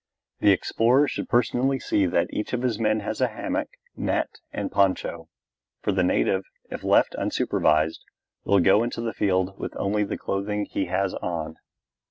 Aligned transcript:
The 0.39 0.49
explorer 0.49 1.07
should 1.07 1.29
personally 1.29 1.79
see 1.79 2.07
that 2.07 2.25
each 2.33 2.53
of 2.53 2.63
his 2.63 2.79
men 2.79 3.01
has 3.01 3.21
a 3.21 3.27
hammock, 3.27 3.69
net, 3.95 4.39
and 4.51 4.71
poncho; 4.71 5.29
for 5.83 5.91
the 5.91 6.01
native, 6.01 6.43
if 6.71 6.83
left 6.83 7.13
unsupervised, 7.19 7.99
will 8.43 8.59
go 8.61 8.81
into 8.81 9.01
the 9.01 9.13
field 9.13 9.59
with 9.59 9.75
only 9.77 10.03
the 10.03 10.17
clothing 10.17 10.65
he 10.65 10.85
has 10.85 11.13
on. 11.13 11.57